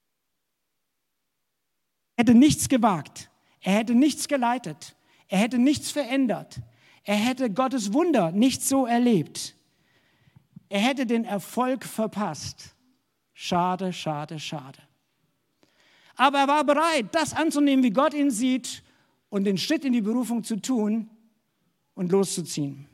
hätte 2.17 2.35
nichts 2.35 2.69
gewagt. 2.69 3.31
Er 3.61 3.75
hätte 3.75 3.95
nichts 3.95 4.29
geleitet. 4.29 4.97
Er 5.29 5.39
hätte 5.39 5.59
nichts 5.59 5.91
verändert. 5.91 6.61
Er 7.05 7.17
hätte 7.17 7.51
Gottes 7.51 7.93
Wunder 7.93 8.33
nicht 8.33 8.63
so 8.63 8.87
erlebt. 8.87 9.55
Er 10.71 10.81
hätte 10.81 11.05
den 11.05 11.25
Erfolg 11.25 11.85
verpasst. 11.85 12.75
Schade, 13.35 13.93
schade, 13.93 14.41
schade. 14.41 14.79
Aber 16.17 16.39
er 16.39 16.49
war 16.49 16.65
bereit, 16.65 17.07
das 17.13 17.35
anzunehmen, 17.35 17.85
wie 17.85 17.91
Gott 17.91 18.15
ihn 18.15 18.31
sieht 18.31 18.83
und 19.29 19.45
den 19.45 19.59
Schritt 19.59 19.85
in 19.85 19.93
die 19.93 20.01
Berufung 20.01 20.45
zu 20.45 20.57
tun 20.57 21.11
und 21.95 22.11
loszuziehen. 22.11 22.87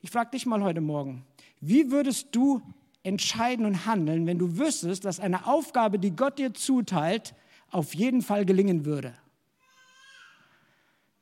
Ich 0.00 0.10
frage 0.10 0.32
dich 0.32 0.44
mal 0.44 0.62
heute 0.62 0.80
Morgen, 0.80 1.24
wie 1.60 1.90
würdest 1.90 2.28
du 2.32 2.60
entscheiden 3.02 3.64
und 3.66 3.86
handeln, 3.86 4.26
wenn 4.26 4.38
du 4.38 4.58
wüsstest, 4.58 5.04
dass 5.04 5.20
eine 5.20 5.46
Aufgabe, 5.46 5.98
die 5.98 6.14
Gott 6.14 6.38
dir 6.38 6.54
zuteilt, 6.54 7.34
auf 7.70 7.94
jeden 7.94 8.22
Fall 8.22 8.44
gelingen 8.44 8.84
würde? 8.84 9.14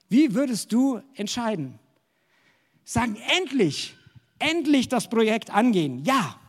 Wie 0.09 0.35
würdest 0.35 0.73
du 0.73 1.01
entscheiden? 1.15 1.79
Sagen, 2.85 3.17
endlich, 3.37 3.95
endlich 4.39 4.89
das 4.89 5.09
Projekt 5.09 5.51
angehen. 5.51 6.05
Ja. 6.05 6.41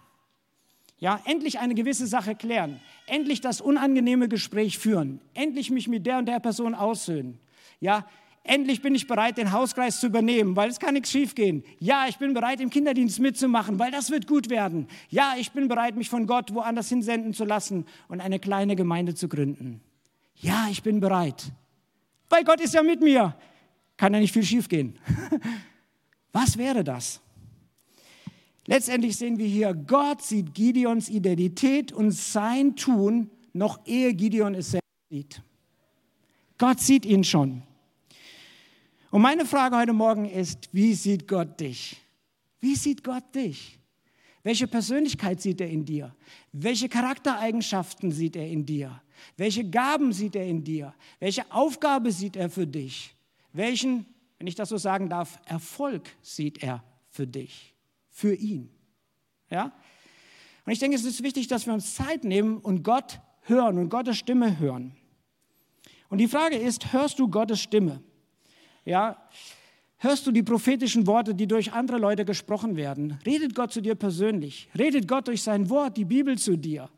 Ja, 1.00 1.21
endlich 1.25 1.59
eine 1.59 1.75
gewisse 1.75 2.07
Sache 2.07 2.36
klären. 2.36 2.79
Endlich 3.05 3.41
das 3.41 3.62
unangenehme 3.62 4.27
Gespräch 4.27 4.77
führen. 4.77 5.21
Endlich 5.33 5.69
mich 5.69 5.88
mit 5.88 6.05
der 6.05 6.17
und 6.17 6.25
der 6.25 6.39
Person 6.39 6.75
aussöhnen. 6.75 7.39
Ja, 7.79 8.05
endlich 8.43 8.81
bin 8.81 8.96
ich 8.96 9.08
bereit, 9.08 9.38
den 9.38 9.51
Hauskreis 9.51 10.00
zu 10.00 10.08
übernehmen, 10.08 10.55
weil 10.55 10.69
es 10.69 10.79
kann 10.79 10.93
nichts 10.93 11.12
schiefgehen. 11.12 11.63
Ja, 11.79 12.08
ich 12.08 12.17
bin 12.17 12.34
bereit, 12.34 12.62
im 12.62 12.69
Kinderdienst 12.69 13.19
mitzumachen, 13.19 13.79
weil 13.79 13.91
das 13.91 14.10
wird 14.10 14.27
gut 14.27 14.50
werden. 14.50 14.88
Ja, 15.10 15.36
ich 15.38 15.51
bin 15.51 15.67
bereit, 15.67 15.96
mich 15.96 16.10
von 16.10 16.27
Gott 16.27 16.53
woanders 16.53 16.89
hinsenden 16.89 17.34
zu 17.34 17.46
lassen 17.46 17.86
und 18.08 18.22
eine 18.22 18.39
kleine 18.39 18.75
Gemeinde 18.75 19.15
zu 19.15 19.27
gründen. 19.27 19.81
Ja, 20.36 20.67
ich 20.69 20.84
bin 20.84 21.00
bereit. 21.00 21.51
Weil 22.29 22.43
Gott 22.43 22.62
ist 22.62 22.74
ja 22.74 22.84
mit 22.84 23.01
mir. 23.01 23.36
Kann 23.98 24.13
ja 24.13 24.19
nicht 24.19 24.34
viel 24.34 24.43
schiefgehen. 24.43 24.98
Was 26.31 26.58
wäre 26.58 26.84
das? 26.84 27.22
Letztendlich 28.65 29.17
sehen 29.17 29.39
wir 29.39 29.48
hier, 29.48 29.74
Gott 29.74 30.22
sieht 30.22 30.53
Gideons 30.53 31.10
Identität 31.10 31.91
und 31.91 32.12
sein 32.12 32.75
Tun 32.75 33.31
noch 33.51 33.86
ehe 33.86 34.13
Gideon 34.13 34.53
es 34.53 34.72
selbst 34.72 34.88
sieht. 35.10 35.41
Gott 36.60 36.79
sieht 36.79 37.05
ihn 37.05 37.24
schon. 37.24 37.63
Und 39.11 39.21
meine 39.21 39.45
Frage 39.45 39.75
heute 39.75 39.93
Morgen 39.93 40.25
ist, 40.25 40.69
wie 40.71 40.93
sieht 40.93 41.27
Gott 41.27 41.59
dich? 41.59 41.97
Wie 42.59 42.75
sieht 42.75 43.03
Gott 43.03 43.33
dich? 43.33 43.79
Welche 44.43 44.67
Persönlichkeit 44.67 45.41
sieht 45.41 45.61
er 45.61 45.69
in 45.69 45.83
dir? 45.83 46.15
Welche 46.51 46.87
Charaktereigenschaften 46.87 48.11
sieht 48.11 48.35
er 48.35 48.47
in 48.47 48.65
dir? 48.65 49.01
Welche 49.35 49.67
Gaben 49.67 50.13
sieht 50.13 50.35
er 50.35 50.45
in 50.45 50.63
dir? 50.63 50.93
Welche 51.19 51.51
Aufgabe 51.51 52.11
sieht 52.11 52.35
er 52.35 52.49
für 52.49 52.67
dich? 52.67 53.15
Welchen, 53.51 54.05
wenn 54.37 54.47
ich 54.47 54.55
das 54.55 54.69
so 54.69 54.77
sagen 54.77 55.09
darf, 55.09 55.39
Erfolg 55.45 56.07
sieht 56.21 56.61
er 56.61 56.83
für 57.09 57.25
dich, 57.25 57.73
für 58.09 58.35
ihn? 58.35 58.69
Ja? 59.49 59.73
Und 60.65 60.71
ich 60.71 60.79
denke, 60.79 60.95
es 60.95 61.03
ist 61.03 61.23
wichtig, 61.23 61.47
dass 61.47 61.65
wir 61.65 61.73
uns 61.73 61.95
Zeit 61.95 62.23
nehmen 62.23 62.59
und 62.59 62.83
Gott 62.83 63.19
hören 63.41 63.79
und 63.79 63.89
Gottes 63.89 64.17
Stimme 64.17 64.59
hören. 64.59 64.95
Und 66.09 66.19
die 66.19 66.27
Frage 66.27 66.55
ist, 66.57 66.93
hörst 66.93 67.19
du 67.19 67.27
Gottes 67.27 67.59
Stimme? 67.59 68.03
Ja, 68.89 69.17
hörst 70.00 70.25
du 70.25 70.31
die 70.31 70.41
prophetischen 70.41 71.05
Worte, 71.05 71.36
die 71.36 71.46
durch 71.46 71.74
andere 71.74 72.00
Leute 72.00 72.25
gesprochen 72.25 72.75
werden? 72.75 73.19
Redet 73.24 73.53
Gott 73.53 73.72
zu 73.72 73.81
dir 73.81 73.93
persönlich? 73.93 74.67
Redet 74.75 75.08
Gott 75.08 75.27
durch 75.27 75.43
sein 75.43 75.69
Wort, 75.69 75.96
die 75.96 76.05
Bibel 76.05 76.39
zu 76.39 76.58
dir? 76.58 76.89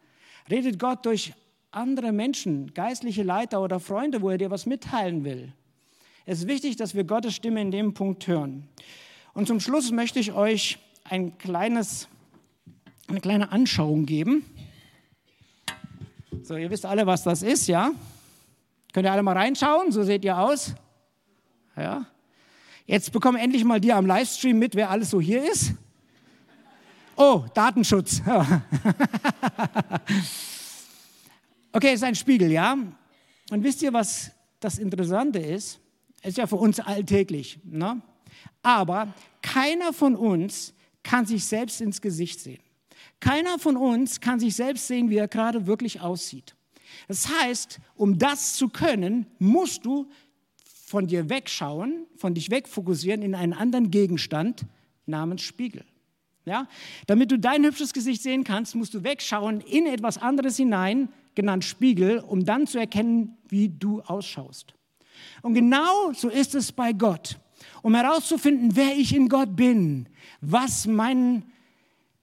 Redet 0.49 0.79
Gott 0.79 1.05
durch 1.05 1.33
andere 1.69 2.13
Menschen, 2.13 2.73
geistliche 2.73 3.23
Leiter 3.23 3.61
oder 3.61 3.81
Freunde, 3.81 4.21
wo 4.21 4.29
er 4.29 4.37
dir 4.37 4.49
was 4.49 4.65
mitteilen 4.65 5.25
will? 5.25 5.51
Es 6.25 6.39
ist 6.39 6.47
wichtig, 6.47 6.77
dass 6.77 6.95
wir 6.95 7.03
Gottes 7.03 7.35
Stimme 7.35 7.59
in 7.59 7.71
dem 7.71 7.93
Punkt 7.93 8.25
hören. 8.25 8.69
Und 9.33 9.47
zum 9.47 9.59
Schluss 9.59 9.91
möchte 9.91 10.19
ich 10.21 10.31
euch 10.31 10.79
ein 11.03 11.37
kleines, 11.39 12.07
eine 13.09 13.19
kleine 13.19 13.51
Anschauung 13.51 14.05
geben. 14.05 14.45
So, 16.41 16.55
ihr 16.55 16.69
wisst 16.69 16.85
alle, 16.85 17.05
was 17.05 17.23
das 17.23 17.43
ist, 17.43 17.67
ja? 17.67 17.91
Könnt 18.93 19.05
ihr 19.05 19.11
alle 19.11 19.23
mal 19.23 19.35
reinschauen? 19.35 19.91
So 19.91 20.03
seht 20.03 20.23
ihr 20.23 20.39
aus. 20.39 20.73
Ja? 21.75 22.05
Jetzt 22.85 23.11
bekommen 23.11 23.37
endlich 23.37 23.63
mal 23.63 23.79
die 23.79 23.93
am 23.93 24.05
Livestream 24.05 24.59
mit, 24.59 24.75
wer 24.75 24.89
alles 24.89 25.09
so 25.09 25.21
hier 25.21 25.49
ist. 25.49 25.73
Oh, 27.15 27.45
Datenschutz. 27.53 28.21
okay, 31.71 31.93
ist 31.93 32.03
ein 32.03 32.15
Spiegel, 32.15 32.51
ja? 32.51 32.77
Und 33.51 33.63
wisst 33.63 33.81
ihr, 33.81 33.93
was 33.93 34.31
das 34.59 34.79
Interessante 34.79 35.39
ist? 35.39 35.79
Ist 36.23 36.37
ja 36.37 36.47
für 36.47 36.55
uns 36.55 36.79
alltäglich, 36.79 37.59
ne? 37.63 38.01
Aber 38.63 39.13
keiner 39.41 39.93
von 39.93 40.15
uns 40.15 40.73
kann 41.03 41.25
sich 41.25 41.45
selbst 41.45 41.81
ins 41.81 42.01
Gesicht 42.01 42.39
sehen. 42.39 42.61
Keiner 43.19 43.59
von 43.59 43.77
uns 43.77 44.19
kann 44.19 44.39
sich 44.39 44.55
selbst 44.55 44.87
sehen, 44.87 45.09
wie 45.09 45.17
er 45.17 45.27
gerade 45.27 45.67
wirklich 45.67 46.01
aussieht. 46.01 46.55
Das 47.07 47.27
heißt, 47.27 47.79
um 47.95 48.17
das 48.17 48.55
zu 48.55 48.69
können, 48.69 49.27
musst 49.39 49.85
du 49.85 50.09
von 50.91 51.07
dir 51.07 51.29
wegschauen, 51.29 52.05
von 52.17 52.33
dich 52.33 52.51
wegfokussieren 52.51 53.21
in 53.21 53.33
einen 53.33 53.53
anderen 53.53 53.89
Gegenstand 53.91 54.65
namens 55.05 55.41
Spiegel. 55.41 55.85
Ja? 56.45 56.67
Damit 57.07 57.31
du 57.31 57.39
dein 57.39 57.63
hübsches 57.63 57.93
Gesicht 57.93 58.21
sehen 58.21 58.43
kannst, 58.43 58.75
musst 58.75 58.93
du 58.93 59.03
wegschauen 59.03 59.61
in 59.61 59.87
etwas 59.87 60.17
anderes 60.17 60.57
hinein, 60.57 61.09
genannt 61.33 61.63
Spiegel, 61.63 62.19
um 62.19 62.43
dann 62.43 62.67
zu 62.67 62.77
erkennen, 62.77 63.37
wie 63.47 63.69
du 63.69 64.01
ausschaust. 64.01 64.73
Und 65.41 65.53
genau 65.53 66.11
so 66.13 66.29
ist 66.29 66.55
es 66.55 66.71
bei 66.71 66.91
Gott. 66.91 67.39
Um 67.81 67.95
herauszufinden, 67.95 68.75
wer 68.75 68.97
ich 68.97 69.15
in 69.15 69.29
Gott 69.29 69.55
bin, 69.55 70.09
was 70.41 70.87
mein 70.87 71.45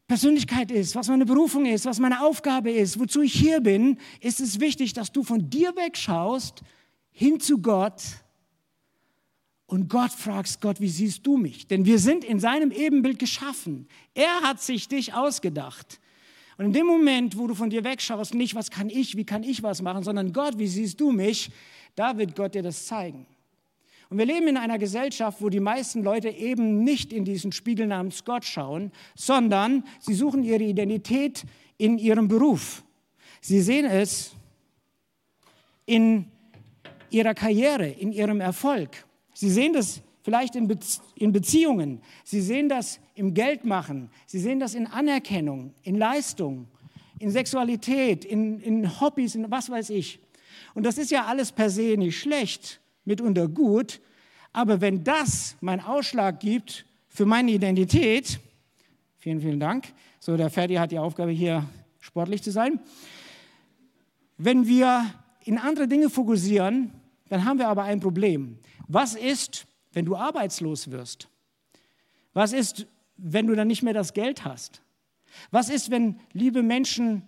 Persönlichkeit 0.08 0.70
ist, 0.70 0.94
was 0.94 1.08
meine 1.08 1.24
Berufung 1.24 1.64
ist, 1.64 1.86
was 1.86 2.00
meine 2.00 2.22
Aufgabe 2.22 2.70
ist, 2.70 3.00
wozu 3.00 3.22
ich 3.22 3.32
hier 3.32 3.60
bin, 3.60 3.98
ist 4.20 4.40
es 4.40 4.60
wichtig, 4.60 4.92
dass 4.92 5.10
du 5.10 5.22
von 5.22 5.48
dir 5.48 5.74
wegschaust 5.74 6.62
hin 7.12 7.40
zu 7.40 7.62
Gott 7.62 8.02
und 9.68 9.90
Gott 9.90 10.12
fragst, 10.12 10.62
Gott, 10.62 10.80
wie 10.80 10.88
siehst 10.88 11.26
du 11.26 11.36
mich? 11.36 11.66
Denn 11.66 11.84
wir 11.84 11.98
sind 11.98 12.24
in 12.24 12.40
seinem 12.40 12.70
Ebenbild 12.70 13.18
geschaffen. 13.18 13.86
Er 14.14 14.40
hat 14.40 14.62
sich 14.62 14.88
dich 14.88 15.12
ausgedacht. 15.12 16.00
Und 16.56 16.64
in 16.64 16.72
dem 16.72 16.86
Moment, 16.86 17.36
wo 17.36 17.46
du 17.46 17.54
von 17.54 17.68
dir 17.68 17.84
wegschaust, 17.84 18.34
nicht, 18.34 18.54
was 18.54 18.70
kann 18.70 18.88
ich, 18.88 19.14
wie 19.18 19.26
kann 19.26 19.42
ich 19.42 19.62
was 19.62 19.82
machen, 19.82 20.02
sondern 20.02 20.32
Gott, 20.32 20.58
wie 20.58 20.66
siehst 20.66 20.98
du 20.98 21.12
mich, 21.12 21.50
da 21.94 22.16
wird 22.16 22.34
Gott 22.34 22.54
dir 22.54 22.62
das 22.62 22.86
zeigen. 22.86 23.26
Und 24.08 24.16
wir 24.16 24.24
leben 24.24 24.48
in 24.48 24.56
einer 24.56 24.78
Gesellschaft, 24.78 25.42
wo 25.42 25.50
die 25.50 25.60
meisten 25.60 26.02
Leute 26.02 26.30
eben 26.30 26.82
nicht 26.82 27.12
in 27.12 27.26
diesen 27.26 27.52
Spiegel 27.52 27.86
namens 27.86 28.24
Gott 28.24 28.46
schauen, 28.46 28.90
sondern 29.14 29.84
sie 30.00 30.14
suchen 30.14 30.44
ihre 30.44 30.64
Identität 30.64 31.44
in 31.76 31.98
ihrem 31.98 32.26
Beruf. 32.26 32.82
Sie 33.42 33.60
sehen 33.60 33.84
es 33.84 34.32
in 35.84 36.24
ihrer 37.10 37.34
Karriere, 37.34 37.86
in 37.86 38.12
ihrem 38.12 38.40
Erfolg. 38.40 39.04
Sie 39.38 39.50
sehen 39.50 39.72
das 39.72 40.00
vielleicht 40.24 40.56
in, 40.56 40.66
Beziehungen. 40.66 42.00
Sie 42.24 42.40
sehen 42.40 42.68
das 42.68 42.98
im 43.14 43.34
Geldmachen. 43.34 44.10
Sie 44.26 44.40
sehen 44.40 44.58
das 44.58 44.74
in 44.74 44.88
Anerkennung, 44.88 45.74
in 45.84 45.94
Leistung, 45.94 46.66
in 47.20 47.30
Sexualität, 47.30 48.24
in, 48.24 48.58
in 48.58 49.00
Hobbys, 49.00 49.36
in 49.36 49.48
was 49.48 49.70
weiß 49.70 49.90
ich. 49.90 50.18
Und 50.74 50.84
das 50.84 50.98
ist 50.98 51.12
ja 51.12 51.26
alles 51.26 51.52
per 51.52 51.70
se 51.70 51.96
nicht 51.96 52.18
schlecht 52.18 52.80
mitunter 53.04 53.46
gut, 53.46 54.00
aber 54.52 54.80
wenn 54.80 55.04
das 55.04 55.54
mein 55.60 55.80
Ausschlag 55.80 56.40
gibt 56.40 56.84
für 57.08 57.24
meine 57.24 57.52
Identität, 57.52 58.40
vielen, 59.18 59.40
vielen 59.40 59.60
Dank, 59.60 59.86
so 60.18 60.36
der 60.36 60.50
Ferdi 60.50 60.74
hat 60.74 60.90
die 60.90 60.98
Aufgabe 60.98 61.30
hier 61.30 61.64
sportlich 62.00 62.42
zu 62.42 62.50
sein, 62.50 62.80
wenn 64.36 64.66
wir 64.66 65.06
in 65.44 65.58
andere 65.58 65.86
Dinge 65.86 66.10
fokussieren, 66.10 66.90
dann 67.28 67.44
haben 67.44 67.60
wir 67.60 67.68
aber 67.68 67.84
ein 67.84 68.00
Problem. 68.00 68.58
Was 68.88 69.14
ist, 69.14 69.66
wenn 69.92 70.06
du 70.06 70.16
arbeitslos 70.16 70.90
wirst? 70.90 71.28
Was 72.32 72.52
ist, 72.52 72.86
wenn 73.16 73.46
du 73.46 73.54
dann 73.54 73.68
nicht 73.68 73.82
mehr 73.82 73.94
das 73.94 74.14
Geld 74.14 74.44
hast? 74.44 74.82
Was 75.50 75.68
ist, 75.68 75.90
wenn 75.90 76.18
liebe 76.32 76.62
Menschen 76.62 77.22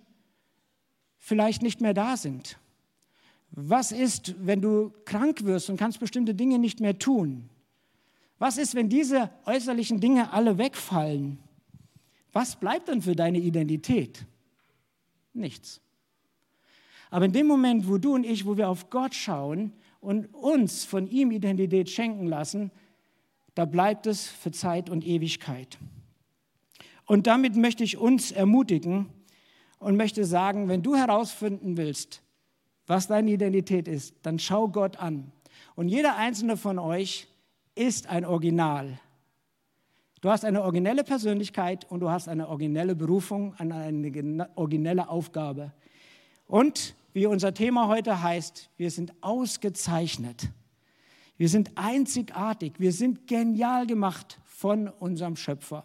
vielleicht 1.19 1.62
nicht 1.62 1.81
mehr 1.81 1.95
da 1.95 2.17
sind? 2.17 2.59
Was 3.50 3.93
ist, 3.93 4.35
wenn 4.38 4.61
du 4.61 4.93
krank 5.05 5.45
wirst 5.45 5.71
und 5.71 5.76
kannst 5.76 6.00
bestimmte 6.00 6.35
Dinge 6.35 6.59
nicht 6.59 6.81
mehr 6.81 6.99
tun? 6.99 7.50
Was 8.38 8.57
ist, 8.57 8.75
wenn 8.75 8.88
diese 8.88 9.31
äußerlichen 9.45 10.00
Dinge 10.00 10.33
alle 10.33 10.57
wegfallen? 10.57 11.38
Was 12.33 12.57
bleibt 12.57 12.88
dann 12.88 13.02
für 13.02 13.14
deine 13.14 13.38
Identität? 13.38 14.25
Nichts. 15.35 15.81
Aber 17.11 17.25
in 17.25 17.33
dem 17.33 17.47
Moment, 17.47 17.88
wo 17.88 17.99
du 17.99 18.14
und 18.14 18.25
ich, 18.25 18.47
wo 18.47 18.57
wir 18.57 18.69
auf 18.69 18.88
Gott 18.88 19.14
schauen 19.14 19.73
und 20.00 20.35
uns 20.35 20.85
von 20.85 21.07
ihm 21.07 21.30
Identität 21.30 21.90
schenken 21.90 22.26
lassen, 22.26 22.71
da 23.54 23.64
bleibt 23.64 24.07
es 24.07 24.26
für 24.26 24.50
Zeit 24.50 24.90
und 24.90 25.07
Ewigkeit. 25.07 25.78
Und 27.07 27.26
damit 27.26 27.57
möchte 27.57 27.85
ich 27.85 27.99
uns 27.99 28.33
ermutigen 28.33 29.07
und 29.78 29.97
möchte 29.97 30.25
sagen, 30.25 30.69
wenn 30.69 30.83
du 30.83 30.95
herausfinden 30.95 31.76
willst, 31.76 32.23
was 32.87 33.09
deine 33.09 33.33
Identität 33.33 33.88
ist, 33.88 34.14
dann 34.23 34.38
schau 34.38 34.69
Gott 34.69 34.97
an. 34.99 35.33
Und 35.75 35.88
jeder 35.88 36.16
einzelne 36.16 36.57
von 36.57 36.78
euch 36.78 37.28
ist 37.75 38.09
ein 38.09 38.25
Original. 38.25 38.99
Du 40.21 40.28
hast 40.28 40.45
eine 40.45 40.62
originelle 40.62 41.02
Persönlichkeit 41.02 41.90
und 41.90 42.00
du 42.00 42.11
hast 42.11 42.28
eine 42.28 42.49
originelle 42.49 42.95
Berufung, 42.95 43.54
eine 43.54 44.50
originelle 44.54 45.09
Aufgabe. 45.09 45.73
Und 46.47 46.95
wie 47.12 47.26
unser 47.26 47.55
Thema 47.55 47.88
heute 47.88 48.23
heißt, 48.23 48.71
wir 48.76 48.90
sind 48.90 49.12
ausgezeichnet. 49.21 50.50
Wir 51.37 51.49
sind 51.49 51.73
einzigartig. 51.76 52.75
Wir 52.79 52.93
sind 52.93 53.26
genial 53.26 53.87
gemacht 53.87 54.38
von 54.45 54.88
unserem 54.88 55.37
Schöpfer. 55.37 55.85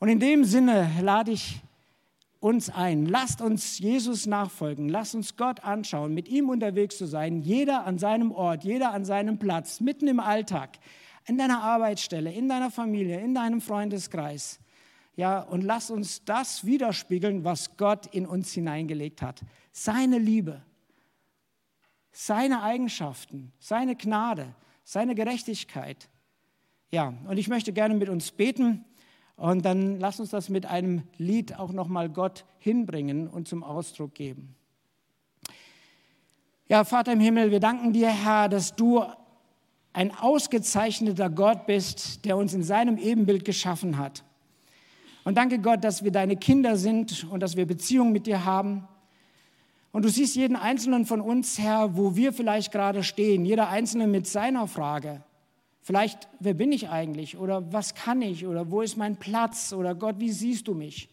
Und 0.00 0.08
in 0.08 0.18
dem 0.18 0.44
Sinne 0.44 0.90
lade 1.00 1.32
ich 1.32 1.60
uns 2.40 2.70
ein. 2.70 3.06
Lasst 3.06 3.40
uns 3.40 3.78
Jesus 3.78 4.26
nachfolgen. 4.26 4.88
Lasst 4.88 5.14
uns 5.14 5.36
Gott 5.36 5.62
anschauen, 5.62 6.12
mit 6.12 6.28
ihm 6.28 6.48
unterwegs 6.48 6.98
zu 6.98 7.06
sein. 7.06 7.40
Jeder 7.40 7.86
an 7.86 7.98
seinem 7.98 8.32
Ort, 8.32 8.64
jeder 8.64 8.92
an 8.92 9.04
seinem 9.04 9.38
Platz, 9.38 9.80
mitten 9.80 10.08
im 10.08 10.18
Alltag, 10.18 10.78
in 11.26 11.38
deiner 11.38 11.62
Arbeitsstelle, 11.62 12.32
in 12.32 12.48
deiner 12.48 12.72
Familie, 12.72 13.20
in 13.20 13.34
deinem 13.34 13.60
Freundeskreis. 13.60 14.58
Ja, 15.14 15.40
und 15.40 15.62
lass 15.62 15.90
uns 15.90 16.24
das 16.24 16.64
widerspiegeln, 16.64 17.44
was 17.44 17.76
Gott 17.76 18.06
in 18.06 18.26
uns 18.26 18.52
hineingelegt 18.52 19.20
hat. 19.20 19.42
Seine 19.70 20.18
Liebe, 20.18 20.62
seine 22.12 22.62
Eigenschaften, 22.62 23.52
seine 23.58 23.94
Gnade, 23.94 24.54
seine 24.84 25.14
Gerechtigkeit. 25.14 26.08
Ja, 26.90 27.14
und 27.26 27.38
ich 27.38 27.48
möchte 27.48 27.72
gerne 27.72 27.94
mit 27.94 28.08
uns 28.08 28.30
beten. 28.30 28.84
Und 29.36 29.64
dann 29.64 29.98
lass 29.98 30.20
uns 30.20 30.30
das 30.30 30.48
mit 30.48 30.66
einem 30.66 31.02
Lied 31.16 31.58
auch 31.58 31.72
nochmal 31.72 32.08
Gott 32.08 32.44
hinbringen 32.58 33.28
und 33.28 33.48
zum 33.48 33.64
Ausdruck 33.64 34.14
geben. 34.14 34.54
Ja, 36.68 36.84
Vater 36.84 37.12
im 37.12 37.20
Himmel, 37.20 37.50
wir 37.50 37.60
danken 37.60 37.92
dir, 37.92 38.08
Herr, 38.08 38.48
dass 38.48 38.76
du 38.76 39.04
ein 39.92 40.14
ausgezeichneter 40.14 41.28
Gott 41.28 41.66
bist, 41.66 42.24
der 42.24 42.36
uns 42.36 42.54
in 42.54 42.62
seinem 42.62 42.96
Ebenbild 42.96 43.44
geschaffen 43.44 43.98
hat. 43.98 44.24
Und 45.24 45.36
danke 45.36 45.58
Gott, 45.58 45.84
dass 45.84 46.02
wir 46.02 46.10
deine 46.10 46.36
Kinder 46.36 46.76
sind 46.76 47.26
und 47.30 47.40
dass 47.40 47.56
wir 47.56 47.66
Beziehungen 47.66 48.12
mit 48.12 48.26
dir 48.26 48.44
haben. 48.44 48.88
Und 49.92 50.04
du 50.04 50.08
siehst 50.08 50.34
jeden 50.36 50.56
einzelnen 50.56 51.06
von 51.06 51.20
uns, 51.20 51.58
Herr, 51.58 51.96
wo 51.96 52.16
wir 52.16 52.32
vielleicht 52.32 52.72
gerade 52.72 53.04
stehen, 53.04 53.44
jeder 53.44 53.68
einzelne 53.68 54.06
mit 54.06 54.26
seiner 54.26 54.66
Frage. 54.66 55.22
Vielleicht, 55.82 56.28
wer 56.40 56.54
bin 56.54 56.72
ich 56.72 56.88
eigentlich? 56.88 57.36
Oder 57.36 57.72
was 57.72 57.94
kann 57.94 58.22
ich? 58.22 58.46
Oder 58.46 58.70
wo 58.70 58.82
ist 58.82 58.96
mein 58.96 59.16
Platz? 59.16 59.72
Oder 59.72 59.94
Gott, 59.94 60.16
wie 60.18 60.30
siehst 60.30 60.68
du 60.68 60.74
mich? 60.74 61.08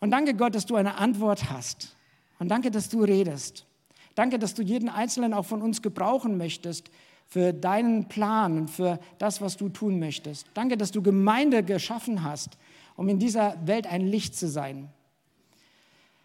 Und 0.00 0.10
danke 0.12 0.34
Gott, 0.34 0.54
dass 0.54 0.66
du 0.66 0.76
eine 0.76 0.96
Antwort 0.96 1.50
hast. 1.50 1.96
Und 2.38 2.48
danke, 2.48 2.70
dass 2.70 2.88
du 2.88 3.02
redest. 3.02 3.66
Danke, 4.14 4.38
dass 4.38 4.54
du 4.54 4.62
jeden 4.62 4.88
Einzelnen 4.88 5.34
auch 5.34 5.44
von 5.44 5.62
uns 5.62 5.82
gebrauchen 5.82 6.36
möchtest 6.36 6.90
für 7.30 7.52
deinen 7.52 8.08
Plan 8.08 8.58
und 8.58 8.68
für 8.68 8.98
das, 9.18 9.40
was 9.40 9.56
du 9.56 9.68
tun 9.68 10.00
möchtest. 10.00 10.48
Danke, 10.52 10.76
dass 10.76 10.90
du 10.90 11.00
Gemeinde 11.00 11.62
geschaffen 11.62 12.24
hast, 12.24 12.58
um 12.96 13.08
in 13.08 13.20
dieser 13.20 13.56
Welt 13.64 13.86
ein 13.86 14.06
Licht 14.06 14.34
zu 14.34 14.48
sein. 14.48 14.88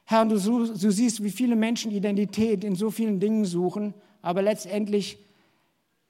Herr, 0.05 0.25
du, 0.25 0.37
du 0.37 0.91
siehst, 0.91 1.23
wie 1.23 1.29
viele 1.29 1.55
Menschen 1.55 1.91
Identität 1.91 2.63
in 2.63 2.75
so 2.75 2.89
vielen 2.89 3.19
Dingen 3.19 3.45
suchen, 3.45 3.93
aber 4.23 4.41
letztendlich, 4.41 5.19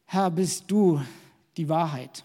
Herr, 0.06 0.32
bist 0.32 0.72
du 0.72 1.02
die 1.58 1.68
Wahrheit. 1.68 2.24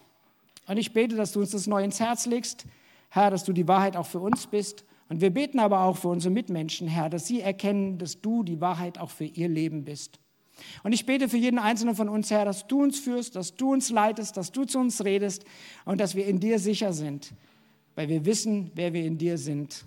Und 0.69 0.77
ich 0.77 0.93
bete, 0.93 1.17
dass 1.17 1.33
du 1.33 1.41
uns 1.41 1.51
das 1.51 1.67
neu 1.67 1.83
ins 1.83 1.99
Herz 1.99 2.27
legst, 2.27 2.67
Herr, 3.09 3.31
dass 3.31 3.43
du 3.43 3.53
die 3.53 3.67
Wahrheit 3.67 3.97
auch 3.97 4.07
für 4.07 4.21
uns 4.21 4.47
bist 4.47 4.85
und 5.09 5.21
wir 5.21 5.31
beten 5.31 5.59
aber 5.59 5.81
auch 5.81 5.97
für 5.97 6.09
unsere 6.09 6.33
Mitmenschen, 6.33 6.87
Herr, 6.87 7.11
dass 7.11 7.27
sie 7.27 7.41
erkennen, 7.41 7.99
dass 7.99 8.21
du 8.21 8.45
die 8.45 8.61
Wahrheit 8.61 8.97
auch 8.97 9.11
für 9.11 9.25
ihr 9.25 9.49
Leben 9.49 9.85
bist. 9.85 10.21
Und 10.83 10.93
ich 10.93 11.07
bete 11.07 11.29
für 11.29 11.37
jeden 11.37 11.59
einzelnen 11.59 11.95
von 11.95 12.09
uns, 12.09 12.31
Herr, 12.31 12.45
dass 12.45 12.67
du 12.67 12.83
uns 12.83 12.99
führst, 12.99 13.37
dass 13.37 13.55
du 13.55 13.73
uns 13.73 13.91
leitest, 13.91 14.37
dass 14.37 14.53
du 14.53 14.65
zu 14.65 14.79
uns 14.79 15.05
redest 15.05 15.45
und 15.85 16.01
dass 16.01 16.15
wir 16.15 16.27
in 16.27 16.41
dir 16.41 16.59
sicher 16.59 16.93
sind. 16.93 17.33
Weil 17.95 18.09
wir 18.09 18.25
wissen, 18.25 18.71
wer 18.75 18.93
wir 18.93 19.05
in 19.05 19.19
dir 19.19 19.39
sind. 19.39 19.85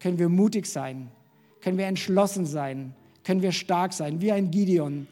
Können 0.00 0.18
wir 0.18 0.28
mutig 0.28 0.66
sein, 0.66 1.10
können 1.60 1.76
wir 1.76 1.86
entschlossen 1.86 2.46
sein, 2.46 2.94
können 3.24 3.42
wir 3.42 3.52
stark 3.52 3.92
sein, 3.92 4.20
wie 4.20 4.30
ein 4.30 4.50
Gideon, 4.50 5.08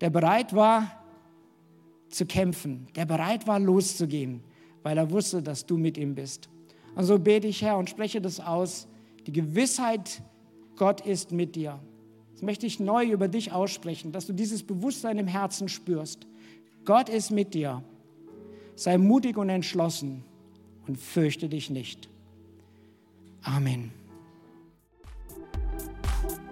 der 0.00 0.10
bereit 0.10 0.54
war 0.54 1.02
zu 2.08 2.26
kämpfen, 2.26 2.86
der 2.96 3.04
bereit 3.04 3.46
war 3.46 3.60
loszugehen, 3.60 4.42
weil 4.82 4.98
er 4.98 5.10
wusste, 5.10 5.42
dass 5.42 5.66
du 5.66 5.76
mit 5.76 5.98
ihm 5.98 6.14
bist. 6.14 6.48
Und 6.94 7.04
so 7.04 7.18
bete 7.18 7.46
ich, 7.46 7.62
Herr, 7.62 7.78
und 7.78 7.88
spreche 7.88 8.20
das 8.20 8.40
aus. 8.40 8.86
Die 9.26 9.32
Gewissheit, 9.32 10.22
Gott 10.76 11.00
ist 11.02 11.32
mit 11.32 11.54
dir. 11.54 11.78
Das 12.32 12.42
möchte 12.42 12.66
ich 12.66 12.80
neu 12.80 13.04
über 13.04 13.28
dich 13.28 13.52
aussprechen, 13.52 14.12
dass 14.12 14.26
du 14.26 14.32
dieses 14.32 14.62
Bewusstsein 14.62 15.18
im 15.18 15.26
Herzen 15.26 15.68
spürst. 15.68 16.26
Gott 16.84 17.08
ist 17.08 17.30
mit 17.30 17.54
dir. 17.54 17.82
Sei 18.74 18.98
mutig 18.98 19.36
und 19.36 19.48
entschlossen 19.48 20.24
und 20.86 20.98
fürchte 20.98 21.48
dich 21.48 21.70
nicht. 21.70 22.08
Amen. 23.42 23.92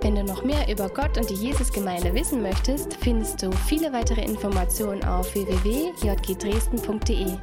Wenn 0.03 0.15
du 0.15 0.25
noch 0.25 0.43
mehr 0.45 0.67
über 0.71 0.89
Gott 0.89 1.19
und 1.19 1.29
die 1.29 1.35
Jesusgemeinde 1.35 2.15
wissen 2.15 2.41
möchtest, 2.41 2.95
findest 2.95 3.43
du 3.43 3.53
viele 3.53 3.93
weitere 3.93 4.25
Informationen 4.25 5.05
auf 5.05 5.35
www.jgdresden.de. 5.35 7.37